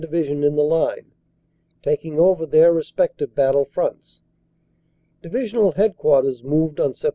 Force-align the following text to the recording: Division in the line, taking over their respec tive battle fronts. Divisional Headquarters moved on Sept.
Division 0.01 0.43
in 0.43 0.55
the 0.55 0.63
line, 0.63 1.11
taking 1.83 2.17
over 2.19 2.47
their 2.47 2.73
respec 2.73 3.17
tive 3.17 3.35
battle 3.35 3.65
fronts. 3.65 4.23
Divisional 5.21 5.73
Headquarters 5.73 6.41
moved 6.43 6.79
on 6.79 6.93
Sept. 6.93 7.09